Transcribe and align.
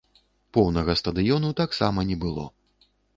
Поўнага 0.57 0.95
стадыёну 1.01 1.51
таксама 1.61 1.99
не 2.13 2.17
было. 2.25 2.47